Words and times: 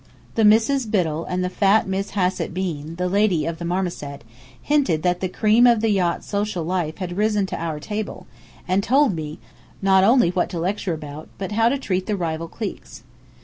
The 0.33 0.43
Misses 0.43 0.87
Biddell 0.87 1.25
and 1.25 1.51
fat 1.51 1.85
Miss 1.87 2.09
Hassett 2.17 2.55
Bean 2.55 2.95
(the 2.95 3.07
lady 3.07 3.45
of 3.45 3.59
the 3.59 3.65
marmoset) 3.65 4.23
hinted 4.59 5.03
that 5.03 5.19
the 5.19 5.29
cream 5.29 5.67
of 5.67 5.81
the 5.81 5.91
yacht's 5.91 6.25
social 6.25 6.63
life 6.63 6.97
had 6.97 7.15
risen 7.17 7.45
to 7.45 7.61
our 7.61 7.79
table, 7.79 8.25
and 8.67 8.81
told 8.81 9.13
me, 9.13 9.37
not 9.79 10.03
only 10.03 10.31
what 10.31 10.49
to 10.49 10.59
lecture 10.59 10.95
about, 10.95 11.29
but 11.37 11.51
how 11.51 11.69
to 11.69 11.77
treat 11.77 12.07
the 12.07 12.17
rival 12.17 12.47
cliques. 12.47 13.03